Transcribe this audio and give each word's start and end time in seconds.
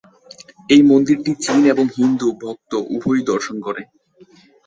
এই 0.69 0.81
মন্দিরটি 0.83 1.31
চীন 1.43 1.61
এবং 1.65 1.85
হিন্দু 1.97 2.27
ভক্ত 2.41 2.71
উভয়ই 2.95 3.23
দর্শন 3.23 3.55
করে। 3.65 3.81